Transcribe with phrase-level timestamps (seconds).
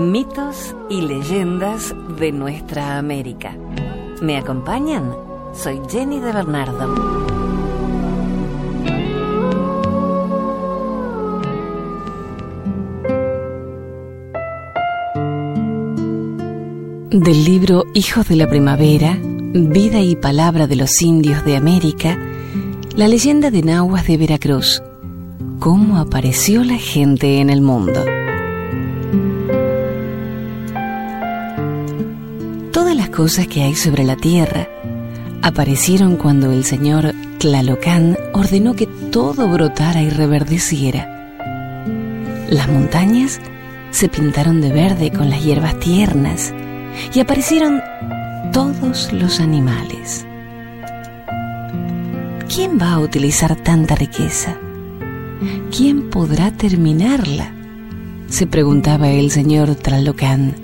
[0.00, 3.54] Mitos y leyendas de nuestra América.
[4.22, 5.12] ¿Me acompañan?
[5.52, 6.94] Soy Jenny de Bernardo.
[17.10, 22.18] Del libro Hijos de la Primavera, Vida y Palabra de los Indios de América,
[22.96, 24.82] la leyenda de Nahuas de Veracruz,
[25.58, 28.02] cómo apareció la gente en el mundo.
[33.20, 34.66] Cosas que hay sobre la tierra
[35.42, 41.28] aparecieron cuando el señor Tlalocán ordenó que todo brotara y reverdeciera.
[42.48, 43.38] Las montañas
[43.90, 46.54] se pintaron de verde con las hierbas tiernas
[47.12, 47.82] y aparecieron
[48.54, 50.24] todos los animales.
[52.48, 54.56] ¿Quién va a utilizar tanta riqueza?
[55.76, 57.52] ¿Quién podrá terminarla?
[58.30, 60.54] se preguntaba el señor Tlalocán.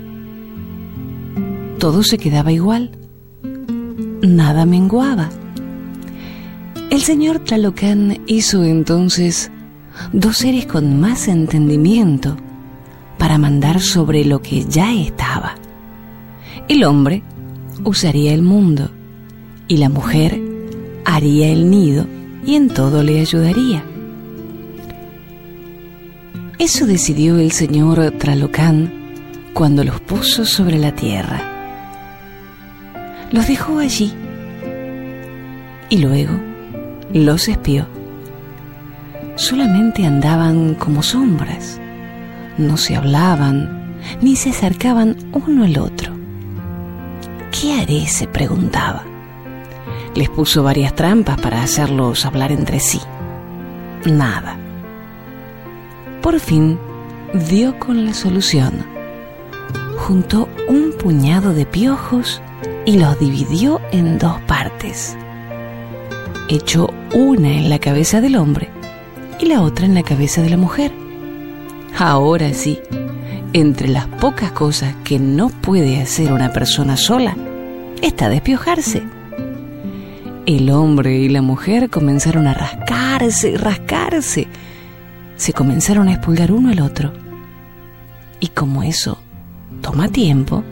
[1.79, 2.91] Todo se quedaba igual.
[4.21, 5.29] Nada menguaba.
[6.89, 9.51] El señor Tlalocán hizo entonces
[10.11, 12.35] dos seres con más entendimiento
[13.17, 15.55] para mandar sobre lo que ya estaba.
[16.67, 17.23] El hombre
[17.83, 18.89] usaría el mundo
[19.67, 20.41] y la mujer
[21.05, 22.07] haría el nido
[22.45, 23.83] y en todo le ayudaría.
[26.57, 28.91] Eso decidió el señor Tralocán
[29.53, 31.56] cuando los puso sobre la tierra.
[33.31, 34.13] Los dejó allí
[35.89, 36.33] y luego
[37.13, 37.85] los espió.
[39.35, 41.79] Solamente andaban como sombras,
[42.57, 46.13] no se hablaban ni se acercaban uno al otro.
[47.51, 48.07] ¿Qué haré?
[48.07, 49.03] se preguntaba.
[50.15, 52.99] Les puso varias trampas para hacerlos hablar entre sí.
[54.05, 54.57] Nada.
[56.21, 56.79] Por fin
[57.49, 58.85] dio con la solución.
[59.97, 62.41] Juntó un puñado de piojos
[62.87, 65.17] y los dividió en dos partes.
[66.47, 68.69] Echó una en la cabeza del hombre
[69.41, 70.93] y la otra en la cabeza de la mujer.
[71.99, 72.79] Ahora sí,
[73.51, 77.35] entre las pocas cosas que no puede hacer una persona sola,
[78.01, 79.03] está despiojarse.
[80.45, 84.47] El hombre y la mujer comenzaron a rascarse y rascarse.
[85.35, 87.11] Se comenzaron a expulgar uno al otro.
[88.39, 89.17] Y como eso
[89.81, 90.63] toma tiempo,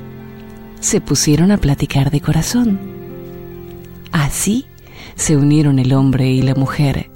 [0.86, 2.80] se pusieron a platicar de corazón.
[4.12, 4.66] Así
[5.16, 7.10] se unieron el hombre y la mujer.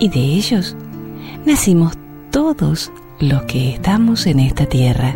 [0.00, 0.76] Y de ellos
[1.46, 1.96] nacimos
[2.32, 2.90] todos
[3.20, 5.14] los que estamos en esta tierra.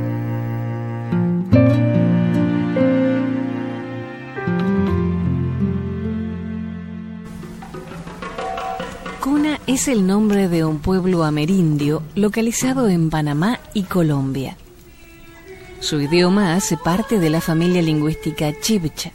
[9.21, 14.57] Cuna es el nombre de un pueblo amerindio localizado en Panamá y Colombia.
[15.81, 19.13] Su idioma hace parte de la familia lingüística chibcha.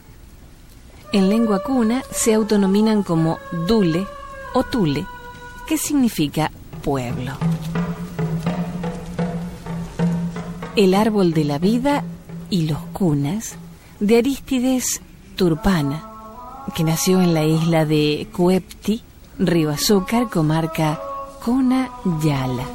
[1.12, 4.06] En lengua cuna se autonominan como Dule
[4.54, 5.06] o Tule,
[5.68, 6.52] que significa
[6.84, 7.34] pueblo.
[10.76, 12.04] El árbol de la vida
[12.50, 13.56] y los cunas
[14.00, 15.02] de Arístides
[15.36, 16.04] Turpana,
[16.76, 19.02] que nació en la isla de Cuepti,
[19.40, 21.00] Río Azúcar, comarca
[21.44, 21.90] Cuna
[22.24, 22.66] Yala.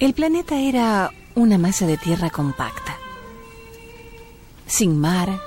[0.00, 2.96] El planeta era una masa de tierra compacta,
[4.64, 5.40] sin mar,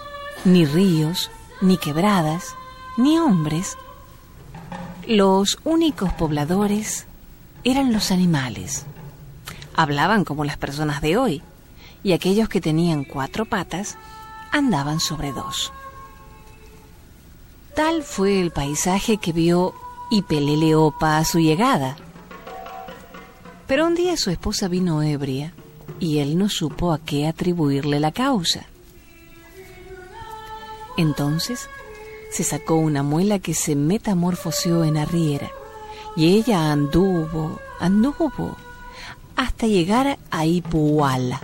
[0.44, 1.32] ni ríos,
[1.62, 2.54] ni quebradas,
[2.98, 3.78] ni hombres.
[5.08, 7.08] Los únicos pobladores
[7.64, 8.86] eran los animales.
[9.74, 11.42] Hablaban como las personas de hoy,
[12.04, 13.98] y aquellos que tenían cuatro patas
[14.52, 15.72] andaban sobre dos.
[17.74, 19.74] Tal fue el paisaje que vio
[20.10, 21.96] Ipeleleopa a su llegada.
[23.72, 25.54] Pero un día su esposa vino ebria
[25.98, 28.66] y él no supo a qué atribuirle la causa.
[30.98, 31.70] Entonces
[32.32, 35.52] se sacó una muela que se metamorfoseó en arriera
[36.18, 38.58] y ella anduvo, anduvo,
[39.38, 41.40] hasta llegar a Ipuala.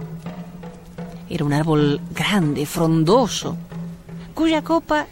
[1.30, 3.56] Era un árbol grande, frondoso,
[4.34, 5.08] cuya copa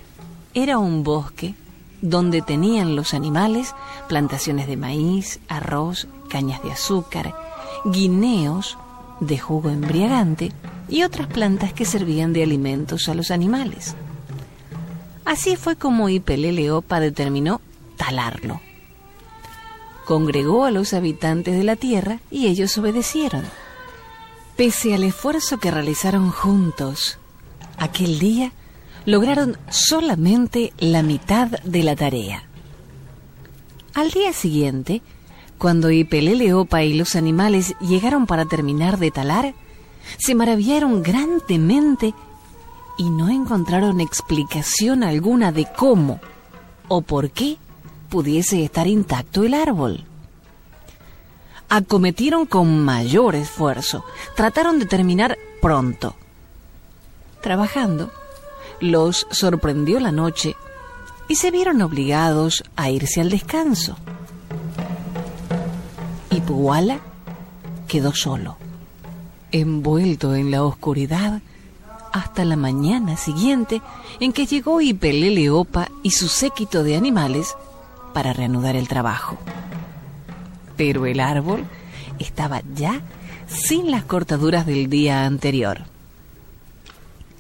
[0.54, 1.56] era un bosque
[2.02, 3.74] donde tenían los animales
[4.10, 7.34] plantaciones de maíz, arroz, cañas de azúcar,
[7.86, 8.78] guineos
[9.22, 10.52] de jugo embriagante
[10.90, 13.96] y otras plantas que servían de alimentos a los animales.
[15.24, 17.62] Así fue como Ipeleleopa determinó
[17.96, 18.60] talarlo.
[20.04, 23.46] Congregó a los habitantes de la tierra y ellos obedecieron.
[24.58, 27.18] Pese al esfuerzo que realizaron juntos,
[27.78, 28.52] aquel día
[29.06, 32.44] lograron solamente la mitad de la tarea.
[33.94, 35.02] Al día siguiente,
[35.58, 39.54] cuando Ipeleleopa y los animales llegaron para terminar de talar,
[40.18, 42.14] se maravillaron grandemente
[42.98, 46.20] y no encontraron explicación alguna de cómo
[46.88, 47.58] o por qué
[48.10, 50.06] pudiese estar intacto el árbol.
[51.68, 54.06] Acometieron con mayor esfuerzo,
[54.36, 56.16] trataron de terminar pronto.
[57.42, 58.12] Trabajando,
[58.80, 60.56] los sorprendió la noche
[61.28, 63.98] y se vieron obligados a irse al descanso.
[66.36, 67.00] Y Puala
[67.88, 68.58] quedó solo,
[69.54, 71.42] envuelto en la oscuridad
[72.12, 73.82] hasta la mañana siguiente
[74.20, 77.56] en que llegó Ipeleleopa y su séquito de animales
[78.14, 79.38] para reanudar el trabajo.
[80.76, 81.64] Pero el árbol
[82.20, 83.00] estaba ya
[83.48, 85.84] sin las cortaduras del día anterior.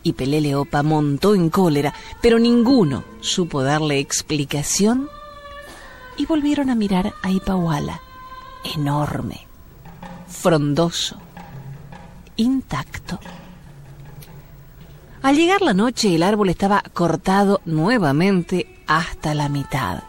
[0.03, 5.09] Y Peleleopa montó en cólera, pero ninguno supo darle explicación
[6.15, 7.99] y volvieron a mirar a Ipahuala,
[8.73, 9.47] enorme,
[10.27, 11.17] frondoso,
[12.35, 13.19] intacto.
[15.21, 20.03] Al llegar la noche el árbol estaba cortado nuevamente hasta la mitad.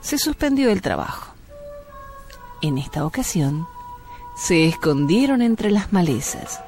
[0.00, 1.32] Se suspendió el trabajo.
[2.60, 3.66] En esta ocasión,
[4.36, 6.60] se escondieron entre las malezas.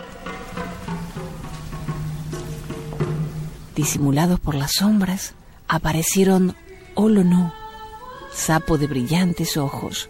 [3.75, 5.35] Disimulados por las sombras,
[5.69, 6.57] aparecieron
[6.95, 7.53] Olonó,
[8.33, 10.09] sapo de brillantes ojos,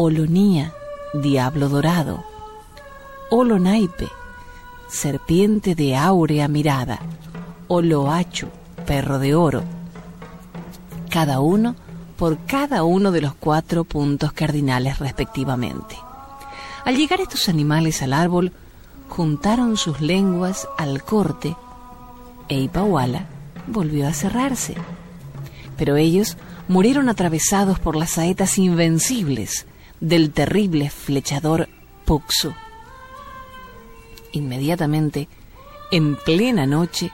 [0.00, 0.72] Olonía,
[1.12, 2.22] diablo dorado,
[3.30, 4.06] Olonaipe,
[4.88, 7.00] serpiente de áurea mirada,
[7.66, 8.46] Oloachu,
[8.86, 9.64] perro de oro,
[11.10, 11.74] cada uno
[12.16, 15.96] por cada uno de los cuatro puntos cardinales respectivamente.
[16.84, 18.52] Al llegar estos animales al árbol,
[19.08, 21.56] juntaron sus lenguas al corte
[22.48, 22.70] e
[23.66, 24.76] volvió a cerrarse.
[25.76, 26.36] Pero ellos
[26.68, 29.66] murieron atravesados por las saetas invencibles
[30.00, 31.68] del terrible flechador
[32.04, 32.52] Puxu.
[34.32, 35.28] Inmediatamente,
[35.90, 37.10] en plena noche,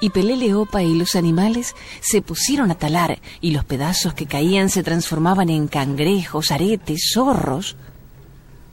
[0.00, 4.82] y Peleleopa y los animales se pusieron a talar y los pedazos que caían se
[4.82, 7.76] transformaban en cangrejos, aretes, zorros.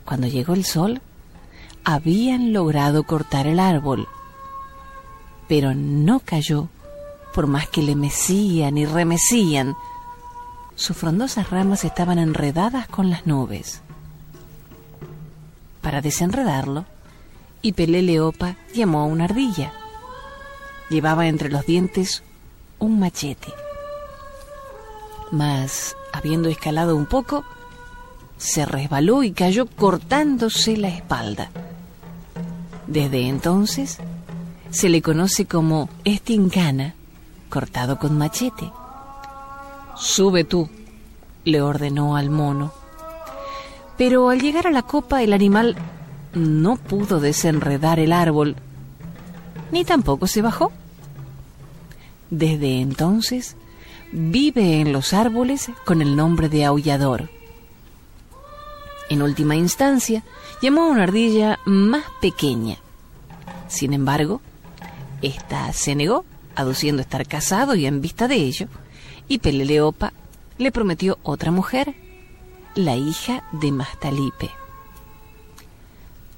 [0.03, 1.01] Cuando llegó el sol,
[1.83, 4.07] habían logrado cortar el árbol,
[5.47, 6.67] pero no cayó
[7.33, 9.75] por más que le mecían y remecían.
[10.81, 13.81] Sus frondosas ramas estaban enredadas con las nubes.
[15.79, 16.85] Para desenredarlo,
[17.61, 19.73] y Peleleopa llamó a una ardilla.
[20.89, 22.23] Llevaba entre los dientes
[22.79, 23.53] un machete.
[25.31, 27.45] Mas, habiendo escalado un poco,
[28.37, 31.51] se resbaló y cayó cortándose la espalda.
[32.87, 33.99] Desde entonces
[34.71, 36.95] se le conoce como estincana,
[37.51, 38.71] cortado con machete.
[40.01, 40.67] Sube tú,
[41.45, 42.73] le ordenó al mono.
[43.99, 45.75] Pero al llegar a la copa el animal
[46.33, 48.55] no pudo desenredar el árbol,
[49.71, 50.71] ni tampoco se bajó.
[52.31, 53.55] Desde entonces
[54.11, 57.29] vive en los árboles con el nombre de aullador.
[59.07, 60.23] En última instancia,
[60.63, 62.77] llamó a una ardilla más pequeña.
[63.67, 64.41] Sin embargo,
[65.21, 68.67] ésta se negó, aduciendo estar casado y en vista de ello,
[69.27, 70.13] y Peleleopa
[70.57, 71.95] le prometió otra mujer,
[72.75, 74.51] la hija de Mastalipe.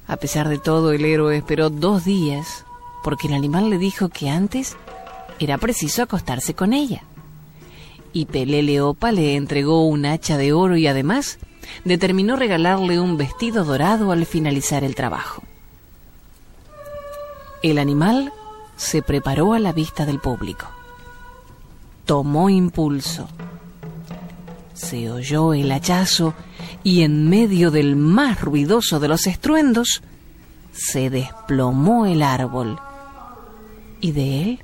[0.06, 2.64] A pesar de todo, el héroe esperó dos días,
[3.02, 4.76] porque el animal le dijo que antes
[5.38, 7.02] era preciso acostarse con ella.
[8.12, 11.38] Y Peleleopa le entregó un hacha de oro y además
[11.84, 15.42] determinó regalarle un vestido dorado al finalizar el trabajo.
[17.62, 18.32] El animal
[18.76, 20.73] se preparó a la vista del público.
[22.04, 23.28] Tomó impulso.
[24.74, 26.34] Se oyó el hachazo
[26.82, 30.02] y en medio del más ruidoso de los estruendos,
[30.72, 32.78] se desplomó el árbol.
[34.00, 34.60] Y de él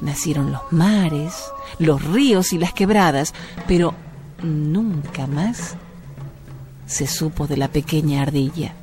[0.00, 1.44] nacieron los mares,
[1.78, 3.32] los ríos y las quebradas,
[3.68, 3.94] pero
[4.42, 5.76] nunca más
[6.86, 8.74] se supo de la pequeña ardilla.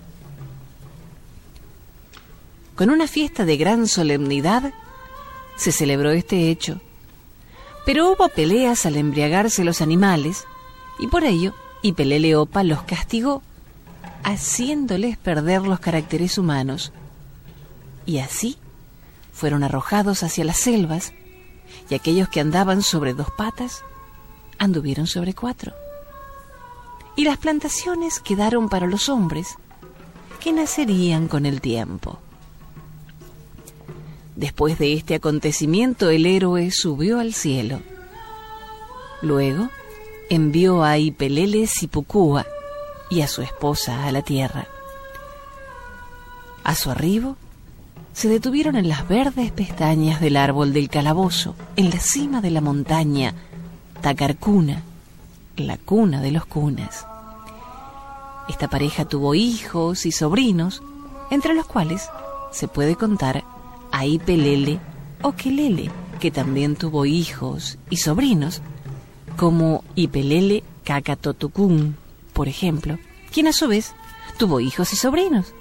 [2.76, 4.74] Con una fiesta de gran solemnidad
[5.58, 6.80] se celebró este hecho,
[7.90, 10.46] pero hubo peleas al embriagarse los animales,
[11.00, 13.42] y por ello Ipeleleopa los castigó,
[14.24, 16.92] haciéndoles perder los caracteres humanos.
[18.06, 18.60] Y así
[19.34, 21.14] fueron arrojados hacia las selvas,
[21.90, 23.84] y aquellos que andaban sobre dos patas
[24.60, 25.74] anduvieron sobre cuatro.
[27.16, 29.56] Y las plantaciones quedaron para los hombres,
[30.40, 32.20] que nacerían con el tiempo.
[34.40, 37.82] Después de este acontecimiento el héroe subió al cielo.
[39.22, 39.68] Luego
[40.30, 42.46] envió a Ipelele Sipucúa
[43.10, 44.66] y a su esposa a la tierra.
[46.64, 47.36] A su arribo,
[48.14, 52.62] se detuvieron en las verdes pestañas del árbol del calabozo, en la cima de la
[52.62, 53.34] montaña
[54.00, 54.84] Tacarcuna,
[55.58, 57.06] la cuna de los cunas.
[58.48, 60.82] Esta pareja tuvo hijos y sobrinos,
[61.30, 62.10] entre los cuales
[62.54, 63.44] se puede contar
[63.92, 64.80] a Ipelele
[65.22, 68.62] o Kelele, que también tuvo hijos y sobrinos,
[69.38, 71.98] como Ipelele Kakatotukun,
[72.34, 72.98] por ejemplo,
[73.32, 73.94] quien a su vez
[74.38, 75.54] tuvo hijos y sobrinos,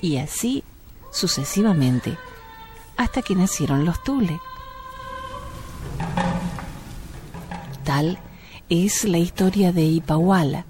[0.00, 0.64] y así
[1.10, 2.16] sucesivamente,
[2.96, 4.40] hasta que nacieron los Tule.
[7.84, 8.18] Tal
[8.68, 10.64] es la historia de Ipahuala,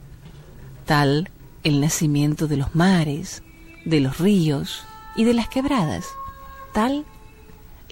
[0.87, 1.31] tal
[1.63, 3.43] el nacimiento de los mares,
[3.85, 6.07] de los ríos y de las quebradas
[6.73, 7.05] tal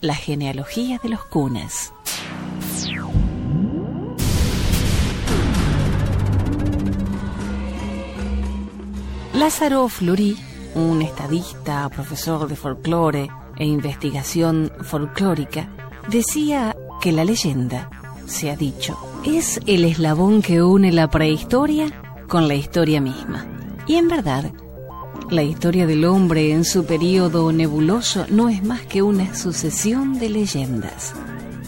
[0.00, 1.92] la genealogía de los cunas.
[9.34, 10.36] Lázaro Fleury,
[10.74, 15.68] un estadista, profesor de folclore e investigación folclórica,
[16.08, 17.88] decía que la leyenda,
[18.26, 21.86] se ha dicho, es el eslabón que une la prehistoria
[22.28, 23.46] con la historia misma.
[23.86, 24.52] Y en verdad,
[25.30, 30.28] la historia del hombre en su periodo nebuloso no es más que una sucesión de
[30.28, 31.14] leyendas.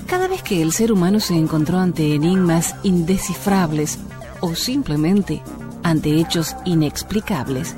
[0.06, 3.98] Cada vez que el ser humano se encontró ante enigmas indescifrables
[4.40, 5.42] o simplemente
[5.84, 7.76] ante hechos inexplicables,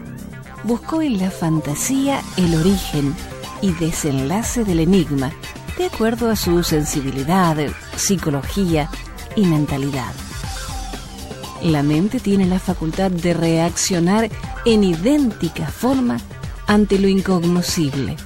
[0.64, 3.14] buscó en la fantasía el origen
[3.60, 5.32] y desenlace del enigma
[5.76, 7.56] de acuerdo a su sensibilidad,
[7.96, 8.88] psicología
[9.36, 10.14] y mentalidad.
[11.62, 14.30] La mente tiene la facultad de reaccionar
[14.64, 16.18] en idéntica forma
[16.66, 18.16] ante lo incognoscible.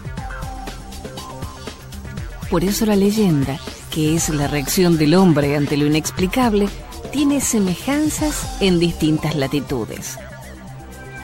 [2.51, 3.59] Por eso la leyenda,
[3.91, 6.69] que es la reacción del hombre ante lo inexplicable,
[7.13, 10.19] tiene semejanzas en distintas latitudes.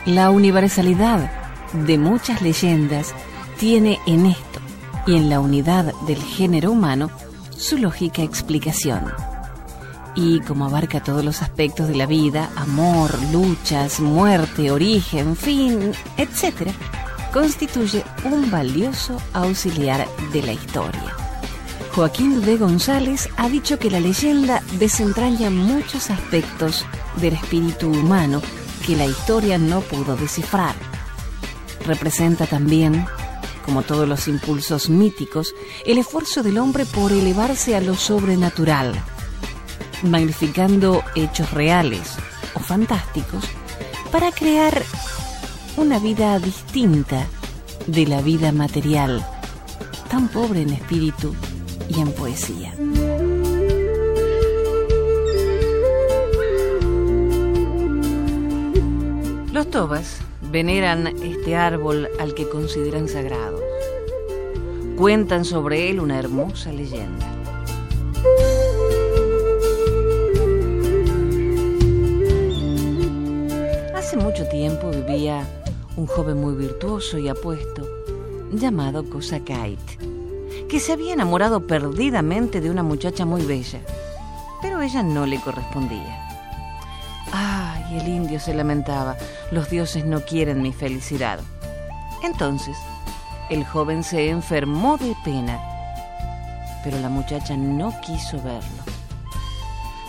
[0.06, 1.30] La universalidad
[1.72, 3.14] de muchas leyendas
[3.58, 4.60] tiene en esto
[5.06, 7.10] y en la unidad del género humano
[7.56, 9.33] su lógica explicación
[10.14, 16.70] y como abarca todos los aspectos de la vida, amor, luchas, muerte, origen, fin, etc.,
[17.32, 21.16] constituye un valioso auxiliar de la historia.
[21.94, 26.84] Joaquín de González ha dicho que la leyenda desentraña muchos aspectos
[27.20, 28.40] del espíritu humano
[28.86, 30.74] que la historia no pudo descifrar.
[31.86, 33.06] Representa también,
[33.64, 35.54] como todos los impulsos míticos,
[35.86, 38.94] el esfuerzo del hombre por elevarse a lo sobrenatural,
[40.04, 42.16] magnificando hechos reales
[42.54, 43.44] o fantásticos
[44.12, 44.82] para crear
[45.76, 47.26] una vida distinta
[47.86, 49.26] de la vida material,
[50.08, 51.34] tan pobre en espíritu
[51.88, 52.72] y en poesía.
[59.52, 60.18] Los tobas
[60.50, 63.60] veneran este árbol al que consideran sagrado.
[64.96, 67.33] Cuentan sobre él una hermosa leyenda.
[74.70, 75.46] Vivía
[75.96, 77.86] un joven muy virtuoso y apuesto
[78.52, 79.78] llamado Kosakait,
[80.68, 83.80] que se había enamorado perdidamente de una muchacha muy bella,
[84.62, 86.20] pero ella no le correspondía.
[87.32, 89.16] Ay, el indio se lamentaba,
[89.50, 91.40] los dioses no quieren mi felicidad.
[92.22, 92.76] Entonces,
[93.50, 95.60] el joven se enfermó de pena,
[96.82, 98.82] pero la muchacha no quiso verlo.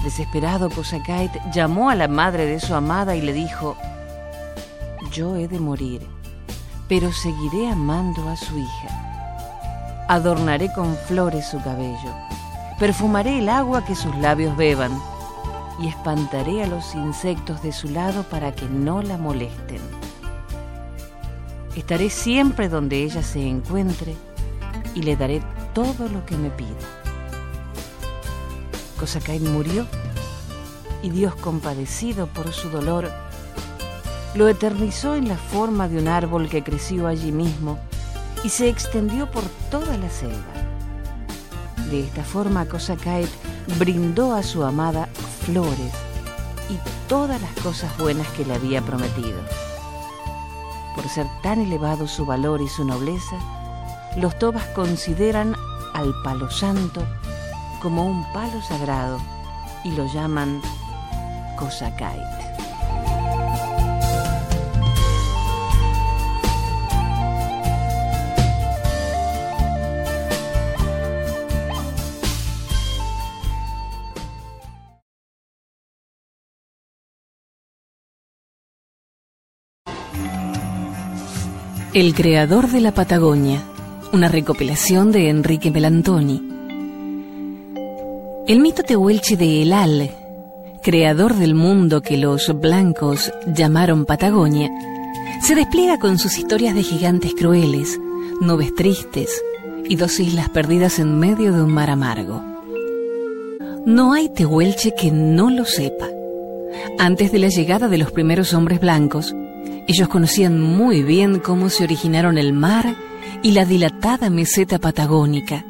[0.04, 3.76] Desesperado, Kosakait llamó a la madre de su amada y le dijo,
[5.16, 6.02] yo he de morir,
[6.90, 10.06] pero seguiré amando a su hija.
[10.10, 12.14] Adornaré con flores su cabello,
[12.80, 14.92] perfumaré el agua que sus labios beban,
[15.80, 19.80] y espantaré a los insectos de su lado para que no la molesten.
[21.78, 24.16] Estaré siempre donde ella se encuentre
[24.96, 25.42] y le daré
[25.74, 26.70] todo lo que me pida.
[29.00, 29.86] Cosacay murió
[31.04, 33.12] y Dios compadecido por su dolor
[34.36, 37.80] lo eternizó en la forma de un árbol que creció allí mismo
[38.44, 40.54] y se extendió por toda la selva.
[41.90, 43.26] De esta forma Cosacay
[43.80, 45.08] brindó a su amada
[45.46, 45.94] flores
[46.70, 46.78] y
[47.08, 49.40] todas las cosas buenas que le había prometido.
[50.96, 53.38] Por ser tan elevado su valor y su nobleza,
[54.18, 55.56] los tobas consideran
[55.94, 57.04] al palo santo
[57.82, 59.18] como un palo sagrado
[59.84, 60.62] y lo llaman
[61.58, 62.45] Cosacay.
[81.96, 83.64] El creador de la Patagonia,
[84.12, 86.44] una recopilación de Enrique Melantoni.
[88.48, 90.12] El mito tehuelche de Elal,
[90.84, 94.70] creador del mundo que los blancos llamaron Patagonia,
[95.42, 97.98] se despliega con sus historias de gigantes crueles,
[98.42, 99.42] nubes tristes
[99.88, 102.44] y dos islas perdidas en medio de un mar amargo.
[103.86, 106.10] No hay tehuelche que no lo sepa.
[107.00, 109.34] Antes de la llegada de los primeros hombres blancos,
[109.88, 112.96] ellos conocían muy bien cómo se originaron el mar
[113.44, 115.66] y la dilatada meseta patagónica,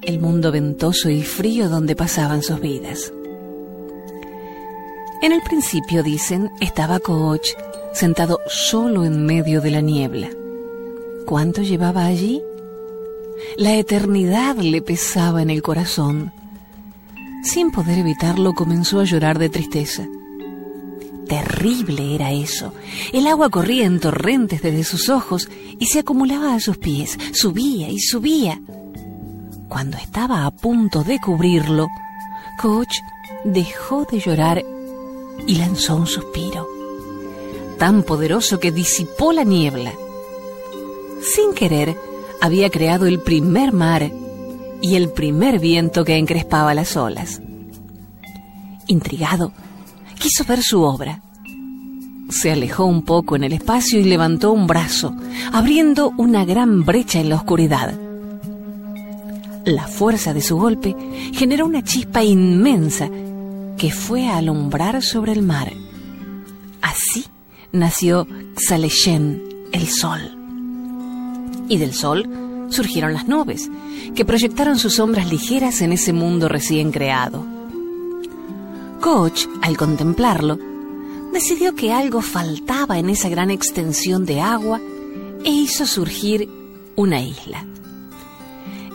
[0.00, 3.12] el mundo ventoso y frío donde pasaban sus vidas.
[5.20, 7.50] En el principio, dicen, estaba Coach
[7.92, 10.28] sentado solo en medio de la niebla.
[11.26, 12.42] ¿Cuánto llevaba allí?
[13.56, 16.32] La eternidad le pesaba en el corazón.
[17.42, 20.06] Sin poder evitarlo, comenzó a llorar de tristeza.
[21.28, 22.72] Terrible era eso.
[23.12, 27.88] El agua corría en torrentes desde sus ojos y se acumulaba a sus pies, subía
[27.88, 28.60] y subía.
[29.68, 31.88] Cuando estaba a punto de cubrirlo,
[32.60, 32.98] Coach
[33.44, 34.64] dejó de llorar
[35.46, 36.68] y lanzó un suspiro,
[37.78, 39.92] tan poderoso que disipó la niebla.
[41.22, 41.96] Sin querer,
[42.40, 44.10] había creado el primer mar
[44.82, 47.40] y el primer viento que encrespaba las olas.
[48.86, 49.52] Intrigado,
[50.24, 51.20] quiso ver su obra.
[52.30, 55.14] Se alejó un poco en el espacio y levantó un brazo,
[55.52, 57.92] abriendo una gran brecha en la oscuridad.
[59.66, 60.96] La fuerza de su golpe
[61.34, 63.10] generó una chispa inmensa
[63.76, 65.70] que fue a alumbrar sobre el mar.
[66.80, 67.26] Así
[67.72, 68.26] nació
[68.66, 70.22] Xaleshen, el sol.
[71.68, 73.70] Y del sol surgieron las nubes,
[74.14, 77.53] que proyectaron sus sombras ligeras en ese mundo recién creado.
[79.04, 80.58] Koch, al contemplarlo,
[81.30, 84.80] decidió que algo faltaba en esa gran extensión de agua
[85.44, 86.48] e hizo surgir
[86.96, 87.66] una isla.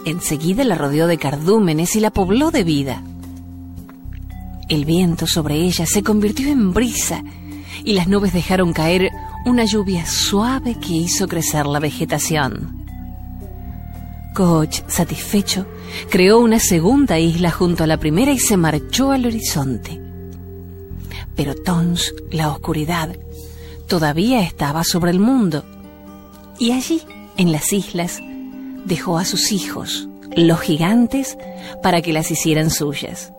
[0.07, 3.03] Enseguida la rodeó de cardúmenes y la pobló de vida.
[4.67, 7.23] El viento sobre ella se convirtió en brisa
[7.83, 9.11] y las nubes dejaron caer
[9.45, 12.83] una lluvia suave que hizo crecer la vegetación.
[14.33, 15.65] Koch, satisfecho,
[16.09, 20.01] creó una segunda isla junto a la primera y se marchó al horizonte.
[21.35, 23.15] Pero Tons, la oscuridad,
[23.87, 25.63] todavía estaba sobre el mundo.
[26.57, 27.01] Y allí,
[27.37, 28.19] en las islas,
[28.85, 31.37] dejó a sus hijos, los gigantes,
[31.81, 33.33] para que las hicieran suyas.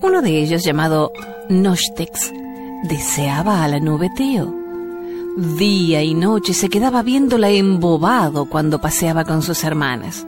[0.00, 1.12] Uno de ellos, llamado
[1.48, 2.32] Nostex,
[2.84, 4.65] deseaba a la nube Teo
[5.36, 10.26] Día y noche se quedaba viéndola embobado cuando paseaba con sus hermanas.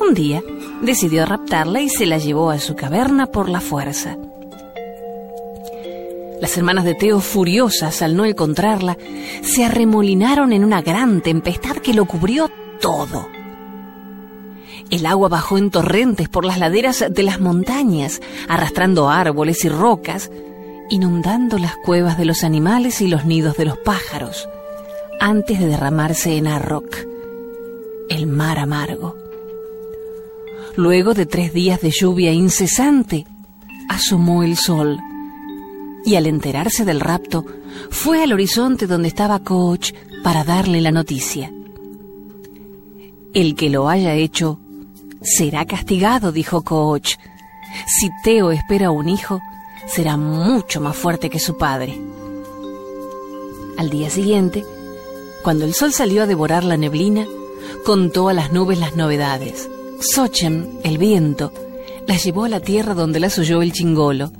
[0.00, 0.40] Un día
[0.80, 4.16] decidió raptarla y se la llevó a su caverna por la fuerza.
[6.40, 8.96] Las hermanas de Teo, furiosas al no encontrarla,
[9.42, 12.48] se arremolinaron en una gran tempestad que lo cubrió
[12.80, 13.26] todo.
[14.90, 20.30] El agua bajó en torrentes por las laderas de las montañas, arrastrando árboles y rocas,
[20.90, 24.48] inundando las cuevas de los animales y los nidos de los pájaros,
[25.20, 26.96] antes de derramarse en Arrock,
[28.08, 29.16] el mar amargo.
[30.76, 33.26] Luego de tres días de lluvia incesante,
[33.88, 34.98] asomó el sol
[36.04, 37.44] y al enterarse del rapto,
[37.90, 41.52] fue al horizonte donde estaba Coach para darle la noticia.
[43.34, 44.58] El que lo haya hecho
[45.20, 47.16] será castigado, dijo Coach.
[47.86, 49.40] Si Teo espera un hijo,
[49.88, 51.98] será mucho más fuerte que su padre.
[53.76, 54.64] Al día siguiente,
[55.42, 57.26] cuando el sol salió a devorar la neblina,
[57.84, 59.68] contó a las nubes las novedades.
[60.00, 61.52] Sochem, el viento,
[62.06, 64.32] la llevó a la tierra donde las oyó el chingolo.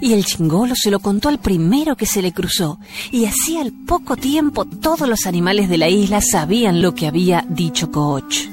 [0.00, 2.78] Y el chingolo se lo contó al primero que se le cruzó.
[3.10, 7.44] Y así al poco tiempo todos los animales de la isla sabían lo que había
[7.48, 8.48] dicho Coach.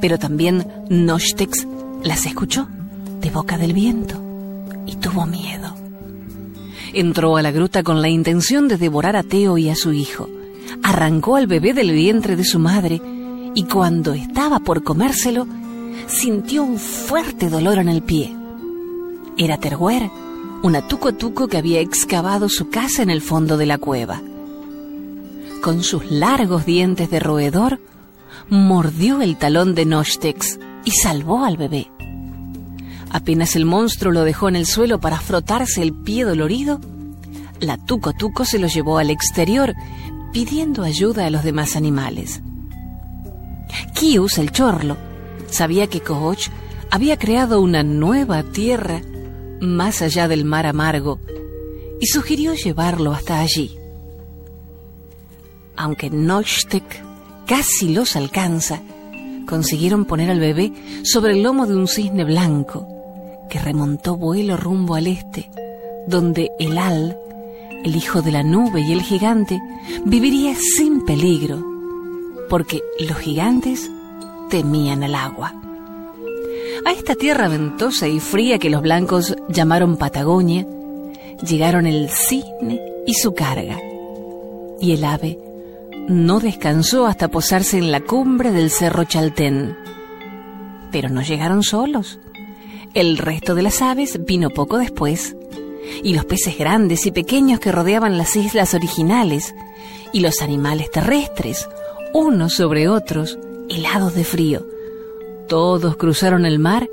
[0.00, 1.66] Pero también Nostex
[2.02, 2.68] las escuchó
[3.24, 4.20] de boca del viento
[4.84, 5.74] y tuvo miedo.
[6.92, 10.28] Entró a la gruta con la intención de devorar a Teo y a su hijo.
[10.82, 13.00] Arrancó al bebé del vientre de su madre
[13.54, 15.46] y cuando estaba por comérselo,
[16.06, 18.36] sintió un fuerte dolor en el pie.
[19.38, 20.10] Era Terguer,
[20.62, 24.20] un atuco-tuco que había excavado su casa en el fondo de la cueva.
[25.62, 27.80] Con sus largos dientes de roedor,
[28.50, 31.93] mordió el talón de Nostex y salvó al bebé.
[33.14, 36.80] Apenas el monstruo lo dejó en el suelo para frotarse el pie dolorido,
[37.60, 39.72] la Tuco Tuco se lo llevó al exterior
[40.32, 42.42] pidiendo ayuda a los demás animales.
[43.94, 44.96] Kius, el chorlo,
[45.48, 46.48] sabía que Koch
[46.90, 49.00] había creado una nueva tierra
[49.60, 51.20] más allá del mar amargo
[52.00, 53.78] y sugirió llevarlo hasta allí.
[55.76, 57.04] Aunque Nochtek
[57.46, 58.82] casi los alcanza,
[59.46, 60.72] consiguieron poner al bebé
[61.04, 62.88] sobre el lomo de un cisne blanco
[63.48, 65.50] que remontó vuelo rumbo al este,
[66.06, 67.16] donde el Al,
[67.84, 69.60] el hijo de la nube y el gigante,
[70.04, 71.62] viviría sin peligro,
[72.48, 73.90] porque los gigantes
[74.50, 75.54] temían al agua.
[76.86, 80.66] A esta tierra ventosa y fría que los blancos llamaron Patagonia,
[81.46, 83.78] llegaron el cisne y su carga,
[84.80, 85.38] y el ave
[86.08, 89.76] no descansó hasta posarse en la cumbre del cerro Chaltén.
[90.92, 92.18] Pero no llegaron solos.
[92.94, 95.34] El resto de las aves vino poco después,
[96.04, 99.52] y los peces grandes y pequeños que rodeaban las islas originales,
[100.12, 101.68] y los animales terrestres,
[102.12, 103.36] unos sobre otros,
[103.68, 104.64] helados de frío.
[105.48, 106.88] Todos cruzaron el mar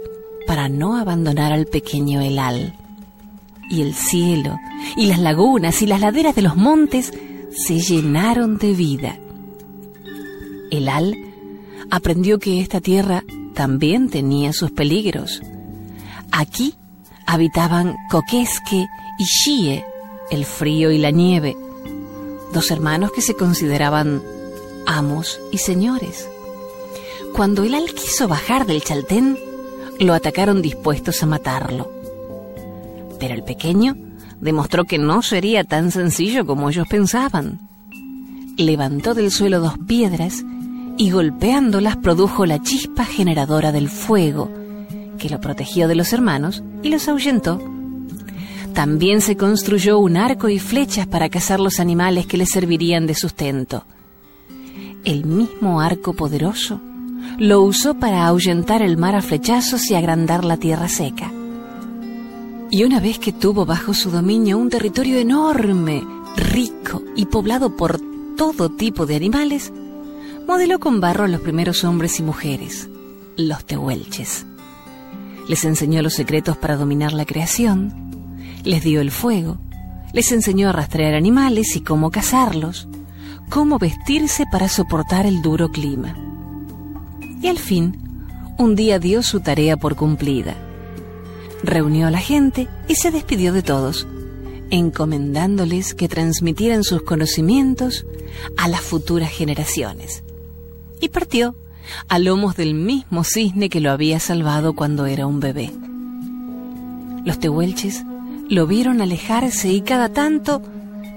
[0.47, 2.73] para no abandonar al pequeño Elal.
[3.69, 4.57] Y el cielo,
[4.97, 7.13] y las lagunas, y las laderas de los montes
[7.51, 9.19] se llenaron de vida.
[10.71, 11.15] Elal
[11.91, 15.43] aprendió que esta tierra también tenía sus peligros
[16.31, 16.75] Aquí
[17.25, 18.87] habitaban Coquesque
[19.19, 19.85] y Xie,
[20.29, 21.55] el frío y la nieve,
[22.53, 24.21] dos hermanos que se consideraban
[24.85, 26.29] amos y señores.
[27.33, 29.37] Cuando el al quiso bajar del chaltén,
[29.99, 31.91] lo atacaron dispuestos a matarlo.
[33.19, 33.95] Pero el pequeño
[34.39, 37.59] demostró que no sería tan sencillo como ellos pensaban.
[38.57, 40.43] Levantó del suelo dos piedras
[40.97, 44.51] y golpeándolas produjo la chispa generadora del fuego,
[45.21, 47.61] que lo protegió de los hermanos y los ahuyentó.
[48.73, 53.13] También se construyó un arco y flechas para cazar los animales que le servirían de
[53.13, 53.85] sustento.
[55.03, 56.81] El mismo arco poderoso
[57.37, 61.31] lo usó para ahuyentar el mar a flechazos y agrandar la tierra seca.
[62.71, 66.03] Y una vez que tuvo bajo su dominio un territorio enorme,
[66.35, 68.01] rico y poblado por
[68.37, 69.71] todo tipo de animales,
[70.47, 72.89] modeló con barro a los primeros hombres y mujeres,
[73.37, 74.47] los tehuelches
[75.47, 77.93] les enseñó los secretos para dominar la creación,
[78.63, 79.57] les dio el fuego,
[80.13, 82.87] les enseñó a rastrear animales y cómo cazarlos,
[83.49, 86.15] cómo vestirse para soportar el duro clima.
[87.41, 87.97] Y al fin,
[88.57, 90.55] un día dio su tarea por cumplida.
[91.63, 94.07] Reunió a la gente y se despidió de todos,
[94.69, 98.05] encomendándoles que transmitieran sus conocimientos
[98.57, 100.23] a las futuras generaciones.
[100.99, 101.55] Y partió
[102.07, 105.71] a lomos del mismo cisne que lo había salvado cuando era un bebé.
[107.25, 108.03] Los tehuelches
[108.49, 110.61] lo vieron alejarse y cada tanto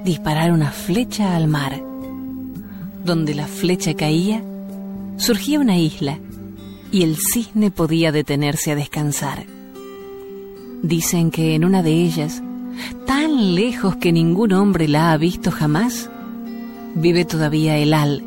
[0.04, 1.82] disparar una flecha al mar.
[3.04, 4.42] Donde la flecha caía,
[5.16, 6.18] surgía una isla
[6.92, 9.46] y el cisne podía detenerse a descansar.
[10.82, 12.42] Dicen que en una de ellas,
[13.06, 16.10] tan lejos que ningún hombre la ha visto jamás,
[16.94, 18.22] vive todavía el al,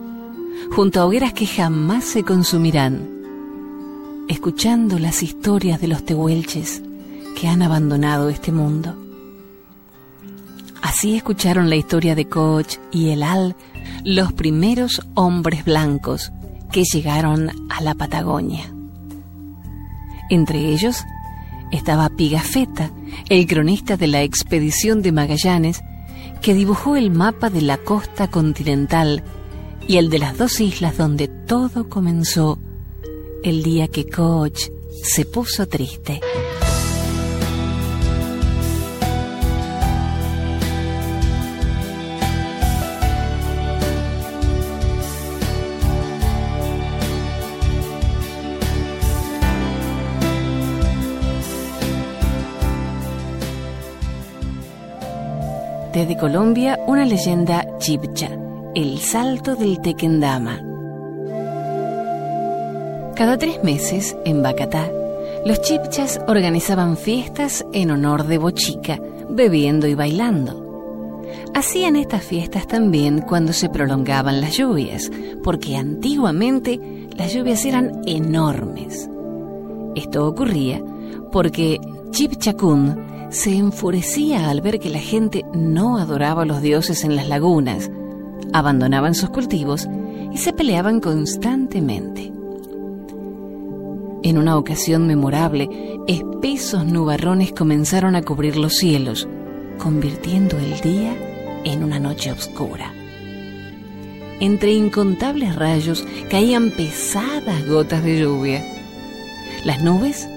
[0.72, 3.10] junto a hogueras que jamás se consumirán,
[4.28, 6.82] escuchando las historias de los tehuelches
[7.40, 8.96] que han abandonado este mundo.
[10.82, 13.56] Así escucharon la historia de Koch y Elal,
[14.04, 16.32] los primeros hombres blancos
[16.72, 18.72] que llegaron a la Patagonia.
[20.30, 21.04] Entre ellos
[21.72, 22.92] estaba Pigafetta,
[23.30, 25.82] el cronista de la expedición de Magallanes,
[26.42, 29.24] que dibujó el mapa de la costa continental
[29.88, 32.60] y el de las dos islas donde todo comenzó
[33.44, 34.70] el día que Koch
[35.04, 36.20] se puso triste.
[55.94, 58.30] Desde Colombia, una leyenda chipcha
[58.78, 60.62] el salto del Tequendama.
[63.16, 64.88] Cada tres meses, en Bacatá,
[65.48, 71.24] los chipchas organizaban fiestas en honor de Bochica, bebiendo y bailando.
[71.56, 75.10] Hacían estas fiestas también cuando se prolongaban las lluvias,
[75.44, 76.80] porque antiguamente
[77.18, 79.10] las lluvias eran enormes.
[79.96, 80.84] Esto ocurría
[81.32, 81.80] porque
[82.12, 82.96] Chipchacún
[83.32, 87.90] se enfurecía al ver que la gente no adoraba a los dioses en las lagunas,
[88.54, 89.88] abandonaban sus cultivos
[90.34, 92.32] y se peleaban constantemente.
[94.24, 95.70] En una ocasión memorable,
[96.08, 99.28] espesos nubarrones comenzaron a cubrir los cielos,
[99.78, 101.16] convirtiendo el día
[101.64, 102.94] en una noche oscura.
[104.40, 108.66] Entre incontables rayos caían pesadas gotas de lluvia.
[109.64, 110.28] Las nubes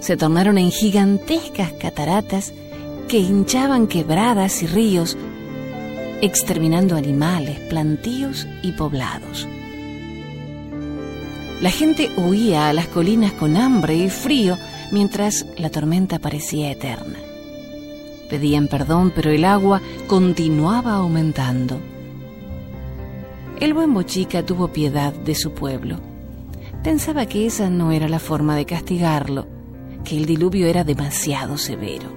[0.00, 2.52] se tornaron en gigantescas cataratas
[3.08, 5.16] que hinchaban quebradas y ríos,
[6.20, 9.46] exterminando animales, plantíos y poblados.
[11.60, 14.56] La gente huía a las colinas con hambre y frío
[14.92, 17.18] mientras la tormenta parecía eterna.
[18.30, 21.80] Pedían perdón, pero el agua continuaba aumentando.
[23.58, 25.98] El buen Bochica tuvo piedad de su pueblo.
[26.84, 29.48] Pensaba que esa no era la forma de castigarlo,
[30.04, 32.12] que el diluvio era demasiado severo.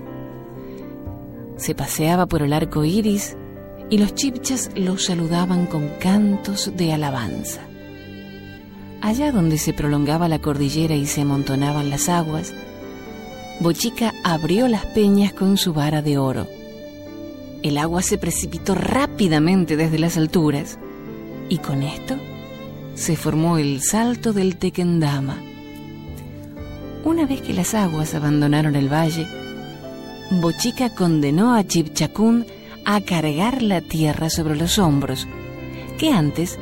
[1.57, 3.37] Se paseaba por el arco iris
[3.91, 7.61] y los chipchas lo saludaban con cantos de alabanza.
[9.01, 12.55] Allá donde se prolongaba la cordillera y se amontonaban las aguas,
[13.59, 16.47] Bochica abrió las peñas con su vara de oro.
[17.61, 20.79] El agua se precipitó rápidamente desde las alturas
[21.49, 22.15] y con esto
[22.95, 25.37] se formó el salto del Tequendama
[27.03, 29.27] una vez que las aguas abandonaron el valle,
[30.29, 32.45] Bochica condenó a Chipchacún
[32.85, 35.27] a cargar la tierra sobre los hombros,
[35.97, 36.57] que antes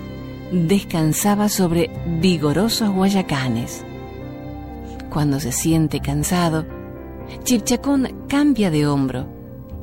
[0.52, 3.84] descansaba sobre vigorosos guayacanes.
[5.10, 6.66] Cuando se siente cansado,
[7.44, 9.28] Chipchacún cambia de hombro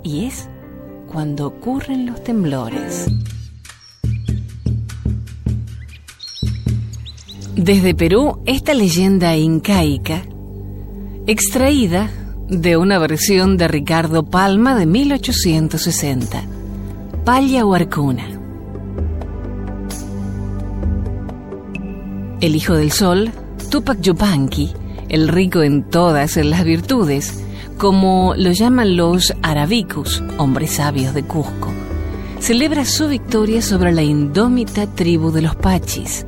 [0.03, 0.49] y es
[1.09, 3.07] cuando ocurren los temblores.
[7.55, 10.23] Desde Perú, esta leyenda incaica
[11.27, 12.11] extraída
[12.49, 16.43] de una versión de Ricardo Palma de 1860,
[17.25, 18.29] Palla Huarcuna.
[22.41, 23.33] El hijo del sol,
[23.71, 24.73] Tupac Yupanqui,
[25.09, 27.43] el rico en todas las virtudes,
[27.79, 31.73] como lo llaman los arabicus, hombres sabios de Cusco,
[32.39, 36.25] celebra su victoria sobre la indómita tribu de los Pachis.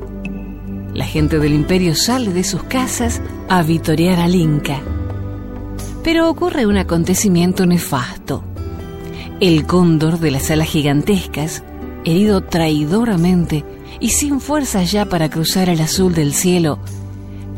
[0.93, 4.81] La gente del imperio sale de sus casas a vitorear al Inca.
[6.03, 8.43] Pero ocurre un acontecimiento nefasto.
[9.39, 11.63] El cóndor de las alas gigantescas,
[12.03, 13.65] herido traidoramente
[13.99, 16.79] y sin fuerzas ya para cruzar el azul del cielo,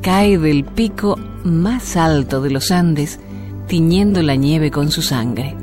[0.02, 3.20] cae del pico más alto de los Andes,
[3.68, 5.56] tiñendo la nieve con su sangre.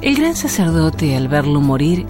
[0.00, 2.06] El gran sacerdote, al verlo morir,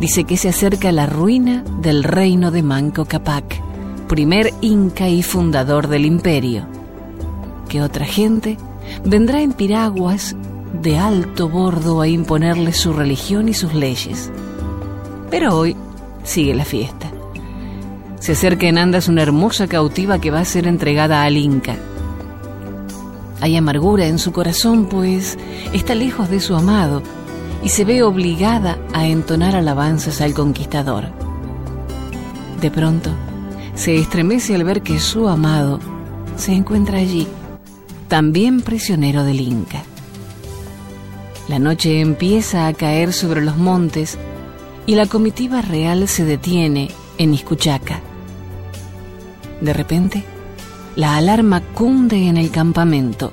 [0.00, 3.68] dice que se acerca la ruina del reino de Manco Capac
[4.08, 6.66] primer inca y fundador del imperio,
[7.68, 8.56] que otra gente
[9.04, 10.36] vendrá en piraguas
[10.82, 14.30] de alto bordo a imponerle su religión y sus leyes.
[15.30, 15.76] Pero hoy
[16.24, 17.10] sigue la fiesta.
[18.20, 21.76] Se acerca en Andas una hermosa cautiva que va a ser entregada al Inca.
[23.40, 25.38] Hay amargura en su corazón, pues
[25.72, 27.02] está lejos de su amado
[27.62, 31.08] y se ve obligada a entonar alabanzas al conquistador.
[32.60, 33.10] De pronto,
[33.74, 35.78] se estremece al ver que su amado
[36.36, 37.28] se encuentra allí,
[38.08, 39.82] también prisionero del Inca.
[41.48, 44.18] La noche empieza a caer sobre los montes
[44.86, 48.00] y la comitiva real se detiene en Iscuchaca.
[49.60, 50.24] De repente,
[50.96, 53.32] la alarma cunde en el campamento.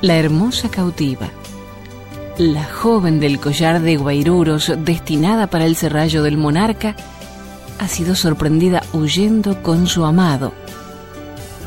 [0.00, 1.28] La hermosa cautiva,
[2.38, 6.96] la joven del collar de guairuros destinada para el serrallo del monarca,
[7.78, 10.52] ha sido sorprendida huyendo con su amado,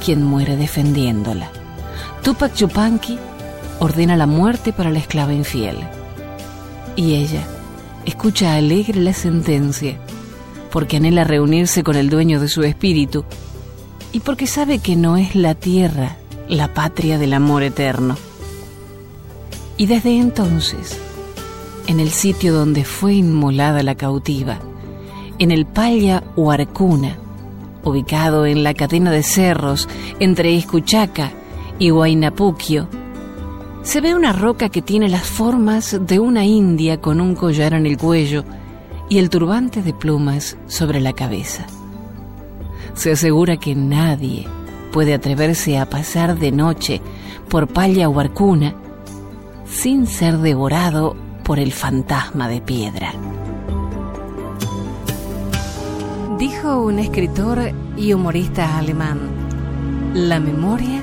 [0.03, 1.62] quien muere defendiéndola.
[2.23, 3.19] Tupac Chupanqui
[3.79, 5.75] ordena la muerte para la esclava infiel.
[6.95, 7.43] Y ella
[8.05, 9.97] escucha alegre la sentencia
[10.71, 13.25] porque anhela reunirse con el dueño de su espíritu
[14.13, 16.15] y porque sabe que no es la tierra
[16.47, 18.15] la patria del amor eterno.
[19.75, 20.97] Y desde entonces,
[21.87, 24.59] en el sitio donde fue inmolada la cautiva,
[25.39, 27.17] en el Palla Huarcuna,
[27.83, 29.89] ubicado en la cadena de cerros
[30.21, 31.33] entre Escuchaca
[31.83, 32.87] y Huaynapuquio,
[33.81, 37.85] se ve una roca que tiene las formas de una india con un collar en
[37.85, 38.45] el cuello
[39.09, 41.67] y el turbante de plumas sobre la cabeza.
[42.93, 44.47] Se asegura que nadie
[44.93, 47.01] puede atreverse a pasar de noche
[47.49, 48.75] por Palla o Arcuna
[49.65, 53.11] sin ser devorado por el fantasma de piedra.
[56.39, 59.19] Dijo un escritor y humorista alemán,
[60.13, 61.02] la memoria